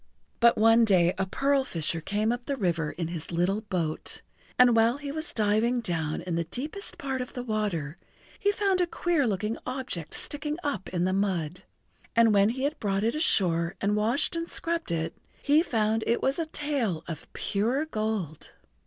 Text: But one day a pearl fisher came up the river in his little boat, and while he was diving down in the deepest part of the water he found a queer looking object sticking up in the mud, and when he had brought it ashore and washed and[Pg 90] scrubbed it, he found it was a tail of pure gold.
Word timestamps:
But 0.39 0.57
one 0.57 0.83
day 0.83 1.13
a 1.19 1.27
pearl 1.27 1.63
fisher 1.63 2.01
came 2.01 2.31
up 2.31 2.47
the 2.47 2.55
river 2.57 2.89
in 2.93 3.09
his 3.09 3.31
little 3.31 3.61
boat, 3.61 4.23
and 4.57 4.75
while 4.75 4.97
he 4.97 5.11
was 5.11 5.31
diving 5.31 5.79
down 5.79 6.23
in 6.23 6.33
the 6.33 6.43
deepest 6.43 6.97
part 6.97 7.21
of 7.21 7.33
the 7.33 7.43
water 7.43 7.99
he 8.39 8.51
found 8.51 8.81
a 8.81 8.87
queer 8.87 9.27
looking 9.27 9.59
object 9.63 10.15
sticking 10.15 10.57
up 10.63 10.89
in 10.89 11.03
the 11.03 11.13
mud, 11.13 11.65
and 12.15 12.33
when 12.33 12.49
he 12.49 12.63
had 12.63 12.79
brought 12.79 13.03
it 13.03 13.13
ashore 13.13 13.75
and 13.79 13.95
washed 13.95 14.33
and[Pg 14.33 14.41
90] 14.41 14.51
scrubbed 14.51 14.91
it, 14.91 15.15
he 15.39 15.61
found 15.61 16.03
it 16.07 16.19
was 16.23 16.39
a 16.39 16.47
tail 16.47 17.03
of 17.07 17.31
pure 17.33 17.85
gold. 17.85 18.53